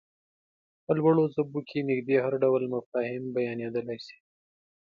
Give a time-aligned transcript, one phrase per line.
[0.85, 4.17] په لوړو ژبو کې نږدې هر ډول مفاهيم بيانېدلای شي.